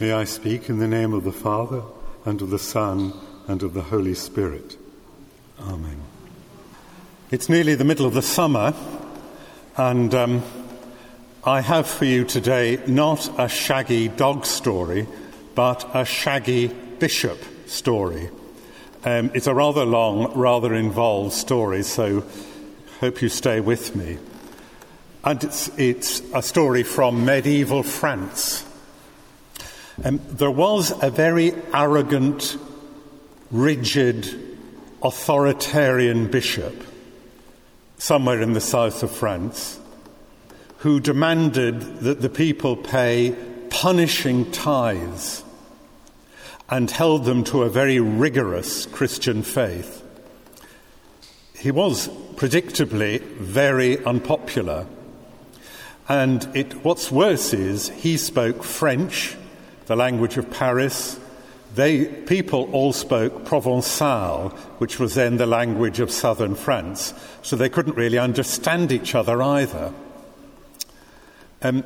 May 0.00 0.12
I 0.12 0.24
speak 0.24 0.68
in 0.68 0.80
the 0.80 0.88
name 0.88 1.12
of 1.12 1.22
the 1.22 1.30
Father, 1.30 1.80
and 2.24 2.42
of 2.42 2.50
the 2.50 2.58
Son, 2.58 3.12
and 3.46 3.62
of 3.62 3.74
the 3.74 3.80
Holy 3.82 4.14
Spirit. 4.14 4.76
Amen. 5.60 6.00
It's 7.30 7.48
nearly 7.48 7.76
the 7.76 7.84
middle 7.84 8.04
of 8.04 8.12
the 8.12 8.20
summer, 8.20 8.74
and 9.76 10.12
um, 10.12 10.42
I 11.44 11.60
have 11.60 11.86
for 11.86 12.06
you 12.06 12.24
today 12.24 12.82
not 12.88 13.30
a 13.38 13.48
shaggy 13.48 14.08
dog 14.08 14.46
story, 14.46 15.06
but 15.54 15.88
a 15.94 16.04
shaggy 16.04 16.66
bishop 16.66 17.38
story. 17.68 18.30
Um, 19.04 19.30
it's 19.32 19.46
a 19.46 19.54
rather 19.54 19.84
long, 19.84 20.36
rather 20.36 20.74
involved 20.74 21.34
story, 21.34 21.84
so 21.84 22.24
hope 22.98 23.22
you 23.22 23.28
stay 23.28 23.60
with 23.60 23.94
me. 23.94 24.18
And 25.22 25.44
it's, 25.44 25.68
it's 25.78 26.20
a 26.34 26.42
story 26.42 26.82
from 26.82 27.24
medieval 27.24 27.84
France. 27.84 28.64
Um, 30.02 30.20
there 30.28 30.50
was 30.50 30.92
a 31.02 31.10
very 31.10 31.54
arrogant, 31.72 32.56
rigid, 33.50 34.58
authoritarian 35.02 36.30
bishop 36.30 36.74
somewhere 37.98 38.40
in 38.40 38.54
the 38.54 38.60
south 38.60 39.02
of 39.02 39.10
France 39.10 39.78
who 40.78 40.98
demanded 40.98 41.80
that 42.00 42.20
the 42.20 42.28
people 42.28 42.76
pay 42.76 43.36
punishing 43.70 44.50
tithes 44.50 45.44
and 46.68 46.90
held 46.90 47.24
them 47.24 47.44
to 47.44 47.62
a 47.62 47.70
very 47.70 48.00
rigorous 48.00 48.86
Christian 48.86 49.42
faith. 49.42 50.02
He 51.56 51.70
was 51.70 52.08
predictably 52.34 53.20
very 53.22 54.04
unpopular. 54.04 54.86
And 56.08 56.48
it, 56.54 56.84
what's 56.84 57.12
worse 57.12 57.54
is 57.54 57.88
he 57.90 58.16
spoke 58.16 58.64
French 58.64 59.36
the 59.86 59.96
language 59.96 60.36
of 60.36 60.50
Paris. 60.50 61.18
They, 61.74 62.04
people 62.04 62.70
all 62.72 62.92
spoke 62.92 63.44
Provençal, 63.44 64.52
which 64.78 65.00
was 65.00 65.14
then 65.14 65.38
the 65.38 65.46
language 65.46 65.98
of 66.00 66.10
southern 66.10 66.54
France, 66.54 67.12
so 67.42 67.56
they 67.56 67.68
couldn't 67.68 67.96
really 67.96 68.18
understand 68.18 68.92
each 68.92 69.14
other 69.14 69.42
either. 69.42 69.92
Um, 71.62 71.82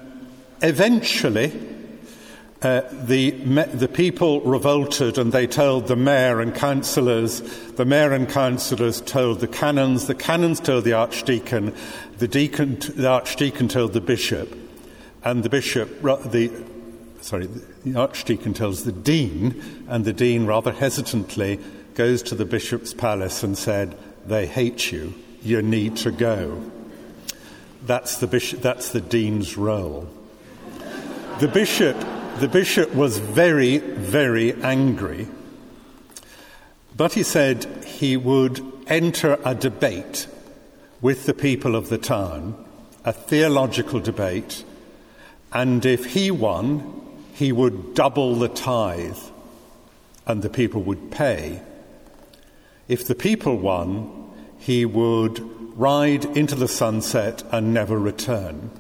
eventually, 0.61 1.53
uh, 2.61 2.83
the, 2.91 3.31
the 3.31 3.87
people 3.87 4.41
revolted 4.41 5.17
and 5.17 5.31
they 5.31 5.47
told 5.47 5.87
the 5.87 5.95
mayor 5.95 6.41
and 6.41 6.53
councillors. 6.53 7.41
The 7.75 7.85
mayor 7.85 8.13
and 8.13 8.29
councillors 8.29 9.01
told 9.01 9.39
the 9.39 9.47
canons. 9.47 10.09
The 10.09 10.17
canons 10.17 10.59
told 10.59 10.83
the 10.83 10.95
archdeacon. 10.95 11.73
The, 12.19 12.27
deacon, 12.27 12.81
the 12.97 13.09
archdeacon 13.09 13.69
told 13.69 13.93
the 13.93 14.01
bishop. 14.01 14.53
And 15.23 15.45
the 15.45 15.49
bishop, 15.49 16.03
the 16.03 16.51
sorry, 17.21 17.49
the 17.85 17.99
archdeacon 17.99 18.55
tells 18.55 18.85
the 18.85 18.93
dean, 18.93 19.87
and 19.89 20.05
the 20.05 20.13
dean 20.13 20.47
rather 20.47 20.73
hesitantly 20.73 21.61
goes 21.95 22.23
to 22.23 22.35
the 22.35 22.45
bishop's 22.45 22.95
palace 22.95 23.43
and 23.43 23.59
said, 23.59 23.97
They 24.27 24.47
hate 24.47 24.93
you, 24.93 25.15
you 25.43 25.63
need 25.63 25.97
to 25.99 26.11
go. 26.11 26.63
That's 27.85 28.19
the, 28.19 28.27
bishop, 28.27 28.61
that's 28.61 28.91
the 28.91 29.01
dean's 29.01 29.57
role. 29.57 30.09
The 31.41 31.49
bishop, 31.49 31.97
the 32.39 32.49
bishop 32.49 32.95
was 32.95 33.19
very, 33.19 33.79
very 33.79 34.55
angry, 34.63 35.29
but 36.97 37.13
he 37.13 37.23
said 37.23 37.65
he 37.85 38.17
would 38.17 38.61
enter 38.89 39.39
a 39.45 39.55
debate 39.55 40.27
with 41.01 41.27
the 41.27 41.35
people 41.35 41.77
of 41.77 41.89
the 41.89 41.99
town, 41.99 42.65
a 43.05 43.13
theological 43.13 44.01
debate, 44.01 44.65
and 45.53 45.87
if 45.87 46.07
he 46.07 46.31
won, 46.31 47.08
he 47.39 47.53
would 47.53 47.95
double 47.95 48.35
the 48.35 48.49
tithe 48.49 49.17
and 50.27 50.43
the 50.43 50.51
people 50.51 50.83
would 50.83 51.13
pay. 51.13 51.63
If 52.89 53.07
the 53.07 53.15
people 53.15 53.57
won, 53.57 54.33
he 54.59 54.85
would 54.85 55.39
ride 55.79 56.25
into 56.37 56.57
the 56.57 56.67
sunset 56.67 57.45
and 57.53 57.73
never 57.73 57.97
return. 57.97 58.73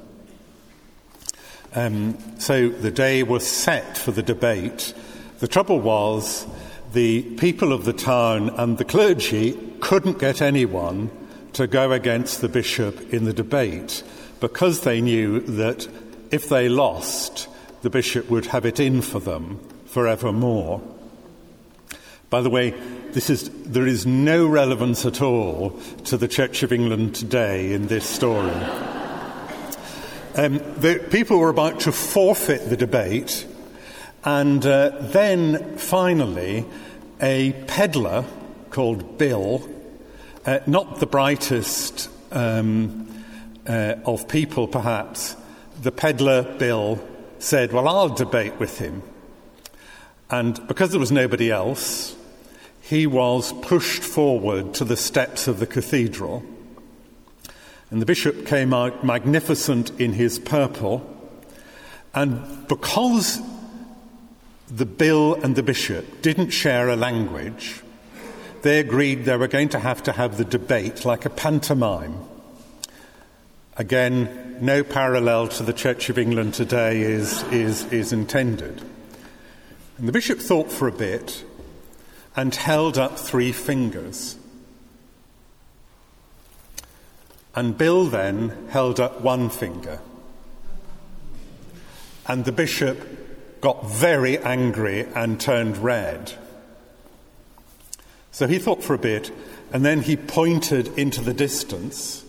Um, 1.76 2.18
so 2.40 2.68
the 2.68 2.90
day 2.90 3.22
was 3.22 3.46
set 3.46 3.96
for 3.96 4.10
the 4.10 4.24
debate. 4.24 4.92
The 5.38 5.46
trouble 5.46 5.78
was, 5.78 6.44
the 6.92 7.22
people 7.36 7.72
of 7.72 7.84
the 7.84 7.92
town 7.92 8.50
and 8.50 8.76
the 8.76 8.84
clergy 8.84 9.52
couldn't 9.78 10.18
get 10.18 10.42
anyone 10.42 11.12
to 11.52 11.68
go 11.68 11.92
against 11.92 12.40
the 12.40 12.48
bishop 12.48 13.14
in 13.14 13.24
the 13.24 13.32
debate 13.32 14.02
because 14.40 14.80
they 14.80 15.00
knew 15.00 15.38
that 15.42 15.86
if 16.32 16.48
they 16.48 16.68
lost, 16.68 17.46
the 17.82 17.90
bishop 17.90 18.28
would 18.28 18.46
have 18.46 18.66
it 18.66 18.80
in 18.80 19.02
for 19.02 19.20
them 19.20 19.60
forevermore. 19.86 20.82
By 22.30 22.42
the 22.42 22.50
way, 22.50 22.70
this 23.12 23.30
is, 23.30 23.48
there 23.64 23.86
is 23.86 24.04
no 24.04 24.46
relevance 24.46 25.06
at 25.06 25.22
all 25.22 25.70
to 26.04 26.16
the 26.18 26.28
Church 26.28 26.62
of 26.62 26.72
England 26.72 27.14
today 27.14 27.72
in 27.72 27.86
this 27.86 28.06
story. 28.06 28.52
Um, 30.34 30.58
the 30.76 31.04
people 31.10 31.38
were 31.38 31.48
about 31.48 31.80
to 31.80 31.92
forfeit 31.92 32.68
the 32.68 32.76
debate, 32.76 33.46
and 34.24 34.64
uh, 34.64 34.90
then 35.00 35.78
finally, 35.78 36.66
a 37.20 37.52
peddler 37.66 38.24
called 38.70 39.16
Bill, 39.16 39.66
uh, 40.44 40.60
not 40.66 41.00
the 41.00 41.06
brightest 41.06 42.10
um, 42.30 43.08
uh, 43.66 43.94
of 44.04 44.28
people 44.28 44.68
perhaps, 44.68 45.34
the 45.80 45.92
peddler 45.92 46.42
Bill 46.58 47.00
said, 47.38 47.72
Well, 47.72 47.88
I'll 47.88 48.08
debate 48.08 48.58
with 48.58 48.78
him. 48.78 49.02
And 50.30 50.66
because 50.66 50.90
there 50.90 51.00
was 51.00 51.12
nobody 51.12 51.50
else, 51.50 52.16
he 52.80 53.06
was 53.06 53.52
pushed 53.62 54.02
forward 54.02 54.74
to 54.74 54.84
the 54.84 54.96
steps 54.96 55.48
of 55.48 55.58
the 55.58 55.66
cathedral. 55.66 56.42
And 57.90 58.02
the 58.02 58.06
bishop 58.06 58.46
came 58.46 58.74
out 58.74 59.04
magnificent 59.04 59.90
in 60.00 60.12
his 60.12 60.38
purple. 60.38 61.02
And 62.14 62.66
because 62.68 63.40
the 64.68 64.86
bill 64.86 65.34
and 65.34 65.56
the 65.56 65.62
bishop 65.62 66.20
didn't 66.20 66.50
share 66.50 66.88
a 66.88 66.96
language, 66.96 67.82
they 68.62 68.80
agreed 68.80 69.24
they 69.24 69.36
were 69.36 69.48
going 69.48 69.70
to 69.70 69.78
have 69.78 70.02
to 70.02 70.12
have 70.12 70.36
the 70.36 70.44
debate 70.44 71.04
like 71.04 71.24
a 71.24 71.30
pantomime. 71.30 72.14
Again, 73.78 74.56
no 74.60 74.82
parallel 74.82 75.46
to 75.48 75.62
the 75.62 75.72
Church 75.72 76.10
of 76.10 76.18
England 76.18 76.52
today 76.52 77.00
is, 77.00 77.44
is, 77.44 77.84
is 77.92 78.12
intended. 78.12 78.82
And 79.96 80.08
the 80.08 80.10
bishop 80.10 80.40
thought 80.40 80.72
for 80.72 80.88
a 80.88 80.92
bit 80.92 81.44
and 82.34 82.52
held 82.52 82.98
up 82.98 83.16
three 83.16 83.52
fingers. 83.52 84.36
And 87.54 87.78
Bill 87.78 88.06
then 88.06 88.68
held 88.70 88.98
up 88.98 89.20
one 89.20 89.48
finger. 89.48 90.00
And 92.26 92.44
the 92.44 92.52
bishop 92.52 93.60
got 93.60 93.88
very 93.88 94.38
angry 94.38 95.06
and 95.14 95.40
turned 95.40 95.76
red. 95.78 96.32
So 98.32 98.48
he 98.48 98.58
thought 98.58 98.82
for 98.82 98.94
a 98.94 98.98
bit, 98.98 99.30
and 99.72 99.84
then 99.84 100.02
he 100.02 100.16
pointed 100.16 100.98
into 100.98 101.20
the 101.20 101.34
distance 101.34 102.24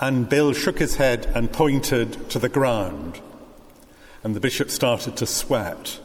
and 0.00 0.28
Bill 0.28 0.54
shook 0.54 0.78
his 0.78 0.96
head 0.96 1.30
and 1.34 1.52
pointed 1.52 2.30
to 2.30 2.38
the 2.38 2.48
ground. 2.48 3.20
And 4.24 4.34
the 4.34 4.40
bishop 4.40 4.70
started 4.70 5.16
to 5.18 5.26
sweat. 5.26 6.00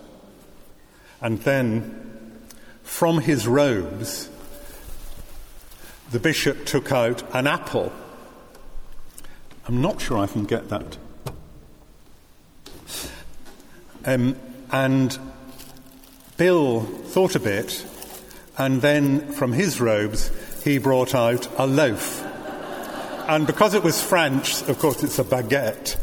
And 1.22 1.39
then, 1.41 2.41
from 2.84 3.19
his 3.19 3.47
robes, 3.47 4.29
the 6.11 6.19
bishop 6.19 6.66
took 6.66 6.91
out 6.91 7.23
an 7.34 7.47
apple. 7.47 7.94
I'm 9.66 9.81
not 9.81 10.01
sure 10.01 10.17
I 10.17 10.28
can 10.28 10.44
get 10.44 10.67
that. 10.69 10.97
Um, 14.03 14.35
and 14.72 15.17
Bill 16.37 16.81
thought 16.81 17.35
a 17.35 17.40
bit, 17.40 17.85
and 18.58 18.81
then 18.81 19.31
from 19.31 19.53
his 19.53 19.79
robes, 19.79 20.31
he 20.64 20.79
brought 20.79 21.16
out 21.16 21.47
a 21.58 21.66
loaf. 21.66 22.34
And 23.27 23.47
because 23.47 23.73
it 23.73 23.83
was 23.83 23.99
French, 23.99 24.61
of 24.69 24.77
course, 24.77 25.01
it's 25.01 25.17
a 25.17 25.23
baguette. 25.23 25.97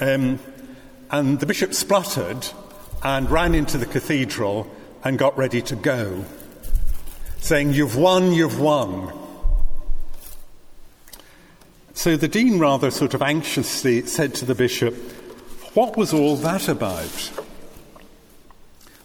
Um, 0.00 0.38
and 1.10 1.40
the 1.40 1.46
bishop 1.46 1.74
spluttered 1.74 2.46
and 3.02 3.28
ran 3.28 3.52
into 3.52 3.76
the 3.76 3.86
cathedral 3.86 4.70
and 5.02 5.18
got 5.18 5.36
ready 5.36 5.60
to 5.62 5.74
go, 5.74 6.24
saying, 7.38 7.72
You've 7.72 7.96
won, 7.96 8.32
you've 8.32 8.60
won. 8.60 9.12
So 11.94 12.16
the 12.16 12.28
dean 12.28 12.60
rather 12.60 12.92
sort 12.92 13.14
of 13.14 13.22
anxiously 13.22 14.06
said 14.06 14.34
to 14.36 14.44
the 14.44 14.54
bishop, 14.54 14.94
What 15.74 15.96
was 15.96 16.14
all 16.14 16.36
that 16.36 16.68
about? 16.68 17.32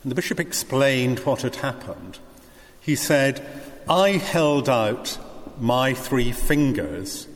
And 0.03 0.11
the 0.11 0.15
bishop 0.15 0.39
explained 0.39 1.19
what 1.19 1.41
had 1.41 1.55
happened. 1.55 2.19
He 2.79 2.95
said, 2.95 3.43
I 3.89 4.11
held 4.11 4.69
out 4.69 5.17
my 5.61 5.93
three 5.93 6.31
fingers 6.31 7.27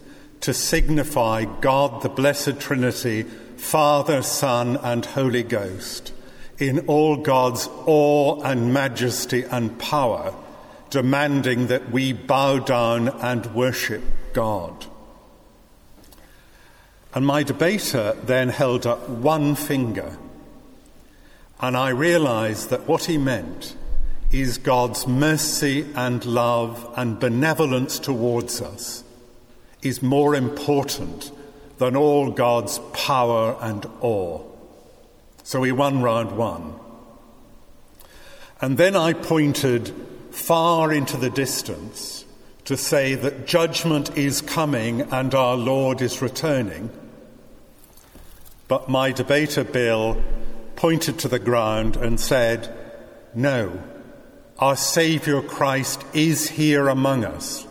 to 0.41 0.53
signify 0.53 1.45
God, 1.61 2.01
the 2.01 2.09
Blessed 2.09 2.59
Trinity, 2.59 3.23
Father, 3.23 4.21
Son, 4.23 4.77
and 4.77 5.05
Holy 5.05 5.43
Ghost, 5.43 6.11
in 6.57 6.87
all 6.87 7.17
God's 7.17 7.69
awe 7.85 8.41
and 8.41 8.73
majesty 8.73 9.43
and 9.43 9.77
power, 9.77 10.33
demanding 10.89 11.67
that 11.67 11.91
we 11.91 12.13
bow 12.13 12.57
down 12.57 13.09
and 13.09 13.45
worship 13.53 14.01
God. 14.33 14.85
And 17.13 17.25
my 17.25 17.43
debater 17.43 18.17
then 18.23 18.49
held 18.49 18.87
up 18.87 19.07
one 19.07 19.55
finger, 19.55 20.17
and 21.61 21.77
I 21.77 21.89
realized 21.89 22.71
that 22.71 22.87
what 22.87 23.05
he 23.05 23.17
meant 23.17 23.75
is 24.31 24.57
God's 24.57 25.07
mercy 25.07 25.85
and 25.95 26.25
love 26.25 26.91
and 26.97 27.19
benevolence 27.19 27.99
towards 27.99 28.61
us 28.61 29.03
is 29.81 30.01
more 30.01 30.35
important 30.35 31.31
than 31.77 31.95
all 31.95 32.31
God's 32.31 32.79
power 32.93 33.57
and 33.61 33.85
awe. 34.01 34.41
So 35.43 35.59
we 35.59 35.71
won 35.71 36.01
round 36.01 36.31
one. 36.31 36.73
And 38.61 38.77
then 38.77 38.95
I 38.95 39.13
pointed 39.13 39.93
far 40.31 40.91
into 40.91 41.17
the 41.17 41.29
distance 41.29 42.25
to 42.65 42.75
say 42.75 43.13
that 43.13 43.45
judgment 43.45 44.17
is 44.17 44.41
coming 44.41 45.01
and 45.01 45.35
our 45.35 45.55
Lord 45.55 46.01
is 46.01 46.21
returning. 46.21 46.89
But 48.67 48.89
my 48.89 49.11
debater 49.11 49.63
Bill 49.63 50.21
pointed 50.75 51.19
to 51.19 51.27
the 51.27 51.39
ground 51.39 51.95
and 51.95 52.19
said, 52.19 52.75
No, 53.35 53.81
our 54.59 54.75
Saviour 54.75 55.41
Christ 55.41 56.03
is 56.13 56.49
here 56.49 56.87
among 56.87 57.25
us, 57.25 57.67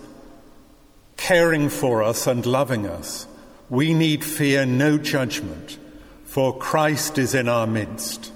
caring 1.16 1.68
for 1.68 2.02
us 2.02 2.26
and 2.26 2.44
loving 2.44 2.86
us. 2.86 3.26
We 3.70 3.94
need 3.94 4.24
fear 4.24 4.66
no 4.66 4.98
judgment, 4.98 5.78
for 6.24 6.56
Christ 6.56 7.16
is 7.16 7.34
in 7.34 7.48
our 7.48 7.66
midst. 7.66 8.32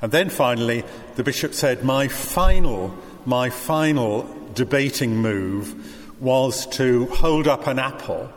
And 0.00 0.10
then 0.10 0.30
finally, 0.30 0.82
the 1.14 1.22
bishop 1.22 1.54
said, 1.54 1.84
My 1.84 2.08
final, 2.08 2.92
my 3.24 3.50
final 3.50 4.28
debating 4.54 5.16
move 5.16 6.20
was 6.20 6.66
to 6.66 7.06
hold 7.06 7.46
up 7.46 7.68
an 7.68 7.78
apple 7.78 8.28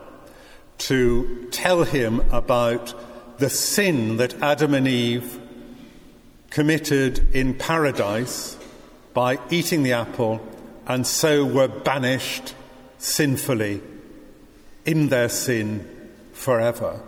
to 0.78 1.48
tell 1.50 1.82
him 1.82 2.20
about 2.30 2.94
the 3.38 3.50
sin 3.50 4.18
that 4.18 4.40
Adam 4.40 4.74
and 4.74 4.86
Eve 4.86 5.40
committed 6.56 7.18
in 7.34 7.52
paradise 7.52 8.56
by 9.12 9.38
eating 9.50 9.82
the 9.82 9.92
apple 9.92 10.40
and 10.86 11.06
so 11.06 11.44
were 11.44 11.68
banished 11.68 12.54
sinfully 12.96 13.78
in 14.86 15.08
their 15.08 15.28
sin 15.28 15.86
forever. 16.32 16.98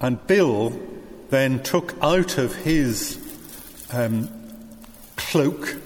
And 0.00 0.26
Bill 0.26 0.70
then 1.28 1.62
took 1.62 1.94
out 2.00 2.38
of 2.38 2.56
his 2.56 3.18
um, 3.92 4.30
cloak 5.16 5.76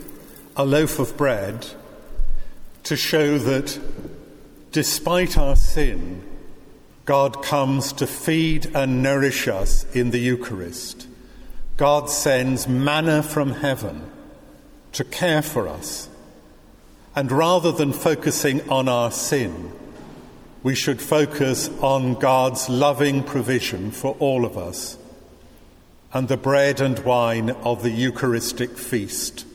a 0.57 0.65
loaf 0.65 1.01
of 1.01 1.17
bread 1.17 1.67
to 2.85 2.95
show 2.95 3.37
that 3.37 3.81
despite 4.71 5.37
our 5.37 5.57
sin, 5.57 6.23
God 7.09 7.43
comes 7.43 7.95
to 7.95 8.07
feed 8.07 8.67
and 8.77 9.03
nourish 9.03 9.49
us 9.49 9.87
in 9.95 10.11
the 10.11 10.19
Eucharist. 10.19 11.07
God 11.79 12.11
sends 12.11 12.69
manna 12.69 13.23
from 13.23 13.53
heaven 13.53 14.11
to 14.93 15.05
care 15.05 15.41
for 15.41 15.69
us 15.69 16.11
and 17.17 17.33
rather 17.33 17.73
than 17.73 17.95
focusing 17.95 18.69
on 18.69 18.91
our 18.91 19.11
sin, 19.11 19.73
we 20.63 20.75
should 20.75 21.01
focus 21.01 21.71
on 21.81 22.13
God's 22.13 22.69
loving 22.69 23.23
provision 23.23 23.91
for 23.91 24.15
all 24.19 24.45
of 24.45 24.59
us 24.59 24.99
and 26.13 26.29
the 26.29 26.37
bread 26.37 26.79
and 26.79 26.99
wine 27.07 27.49
of 27.49 27.83
the 27.83 27.91
Eucharistic 27.91 28.77
feast. 28.77 29.47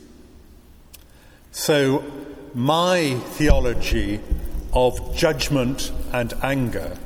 So, 1.52 2.02
my 2.52 3.14
theology 3.14 4.18
of 4.72 5.14
judgment 5.14 5.92
and 6.12 6.34
anger 6.42 6.98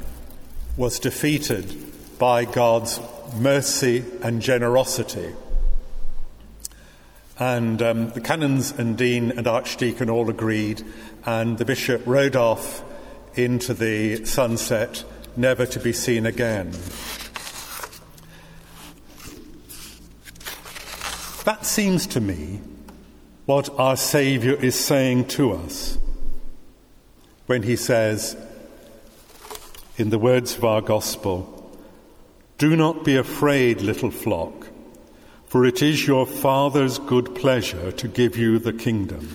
was 0.79 1.01
defeated 1.01 2.19
by 2.21 2.45
God's 2.45 3.01
mercy 3.37 4.05
and 4.23 4.41
generosity. 4.41 5.35
And 7.37 7.83
um, 7.83 8.11
the 8.11 8.21
canons 8.21 8.71
and 8.71 8.97
dean 8.97 9.33
and 9.33 9.49
archdeacon 9.49 10.09
all 10.09 10.31
agreed, 10.31 10.85
and 11.27 11.59
the 11.59 11.65
bishop 11.65 12.07
rode 12.07 12.37
off 12.37 12.85
into 13.35 13.75
the 13.75 14.25
sunset, 14.25 15.05
never 15.37 15.67
to 15.67 15.81
be 15.81 15.93
seen 15.93 16.27
again. 16.27 16.71
That 21.45 21.67
seems 21.67 22.07
to 22.09 22.21
me 22.21 22.61
what 23.47 23.69
our 23.81 23.97
Saviour 23.97 24.55
is 24.55 24.79
saying 24.79 25.27
to 25.29 25.53
us 25.55 25.99
when 27.47 27.65
he 27.65 27.75
says, 27.75 28.37
in 29.99 30.09
the 30.09 30.19
words 30.19 30.57
of 30.57 30.65
our 30.65 30.81
Gospel, 30.81 31.71
Do 32.57 32.75
not 32.75 33.05
be 33.05 33.17
afraid, 33.17 33.83
little 33.83 34.11
flock 34.11 34.69
for 35.49 35.65
it 35.65 35.81
is 35.81 36.07
your 36.07 36.27
Father's 36.27 36.99
good 36.99 37.35
pleasure 37.35 37.91
to 37.93 38.07
give 38.07 38.37
you 38.37 38.59
the 38.59 38.73
kingdom. 38.73 39.35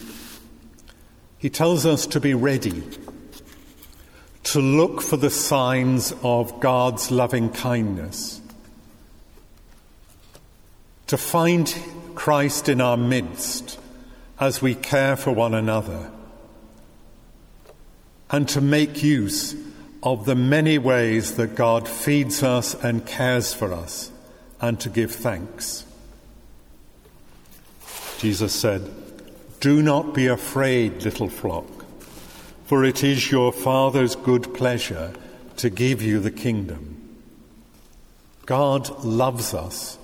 He 1.40 1.50
tells 1.50 1.88
us 1.88 2.06
to 2.08 2.20
be 2.20 2.36
ready, 2.36 2.84
to 4.44 4.60
look 4.60 5.02
for 5.02 5.18
the 5.18 5.32
signs 5.32 6.14
of 6.22 6.60
God's 6.60 7.10
loving 7.10 7.50
kindness, 7.50 8.42
to 11.08 11.18
find 11.18 11.76
Christ 12.14 12.70
in 12.70 12.80
our 12.80 12.96
midst 12.96 13.80
as 14.40 14.62
we 14.62 14.76
care 14.76 15.16
for 15.16 15.32
one 15.32 15.56
another, 15.56 16.12
and 18.30 18.48
to 18.50 18.62
make 18.62 19.02
use 19.02 19.56
of 20.04 20.26
the 20.26 20.36
many 20.36 20.78
ways 20.78 21.38
that 21.38 21.56
God 21.56 21.88
feeds 21.88 22.44
us 22.44 22.76
and 22.76 23.06
cares 23.06 23.54
for 23.54 23.74
us, 23.74 24.12
and 24.60 24.78
to 24.82 24.90
give 24.90 25.14
thanks. 25.14 25.86
Jesus 28.20 28.54
said, 28.54 28.92
Do 29.62 29.82
not 29.82 30.14
be 30.14 30.28
afraid, 30.28 31.04
little 31.04 31.30
flock, 31.30 31.86
for 32.66 32.84
it 32.84 33.02
is 33.02 33.32
your 33.32 33.54
Father's 33.54 34.18
good 34.18 34.54
pleasure 34.54 35.14
to 35.58 35.70
give 35.70 36.02
you 36.02 36.20
the 36.20 36.32
kingdom. 36.32 37.18
God 38.46 39.06
loves 39.06 39.54
us, 39.54 39.98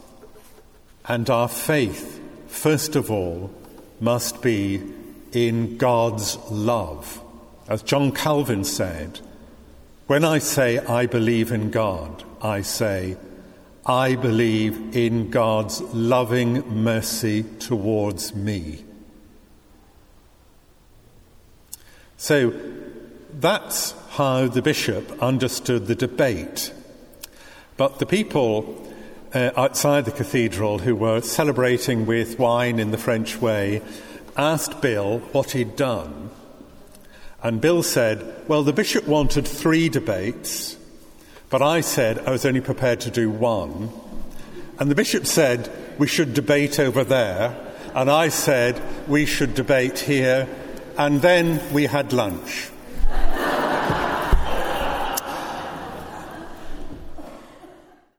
and 1.05 1.29
our 1.29 1.49
faith, 1.49 2.21
first 2.47 2.95
of 2.95 3.11
all, 3.11 3.51
must 3.99 4.41
be 4.41 4.81
in 5.33 5.77
God's 5.77 6.37
love. 6.49 7.21
As 7.67 7.83
John 7.83 8.13
Calvin 8.13 8.63
said, 8.63 9.19
when 10.09 10.25
I 10.25 10.39
say 10.39 10.79
I 10.79 11.05
believe 11.05 11.51
in 11.51 11.69
God, 11.69 12.23
I 12.41 12.61
say, 12.61 13.15
I 13.85 14.15
believe 14.15 14.95
in 14.95 15.29
God's 15.29 15.81
loving 15.81 16.67
mercy 16.67 17.43
towards 17.59 18.33
me. 18.33 18.83
So 22.17 22.59
that's 23.33 23.93
how 24.13 24.47
the 24.47 24.63
bishop 24.63 25.21
understood 25.21 25.85
the 25.85 25.93
debate. 25.93 26.73
But 27.77 27.99
the 27.99 28.07
people 28.07 28.91
uh, 29.35 29.51
outside 29.55 30.05
the 30.05 30.11
cathedral 30.11 30.79
who 30.79 30.95
were 30.95 31.21
celebrating 31.21 32.07
with 32.07 32.39
wine 32.39 32.79
in 32.79 32.89
the 32.89 32.97
French 32.97 33.39
way 33.39 33.83
asked 34.35 34.81
Bill 34.81 35.19
what 35.33 35.51
he'd 35.51 35.75
done. 35.75 36.31
And 37.41 37.61
Bill 37.61 37.83
said, 37.83 38.47
Well, 38.47 38.63
the 38.63 38.73
bishop 38.73 39.07
wanted 39.07 39.47
three 39.47 39.89
debates. 39.89 40.77
But 41.49 41.61
I 41.61 41.81
said 41.81 42.19
I 42.19 42.31
was 42.31 42.45
only 42.45 42.61
prepared 42.61 42.99
to 43.01 43.11
do 43.11 43.29
one. 43.29 43.89
And 44.77 44.89
the 44.89 44.95
bishop 44.95 45.25
said 45.25 45.71
we 45.97 46.07
should 46.07 46.33
debate 46.33 46.79
over 46.79 47.03
there. 47.03 47.55
And 47.95 48.09
I 48.09 48.29
said 48.29 48.81
we 49.07 49.25
should 49.25 49.55
debate 49.55 49.99
here. 49.99 50.47
And 50.97 51.21
then 51.21 51.73
we 51.73 51.85
had 51.85 52.13
lunch. 52.13 52.69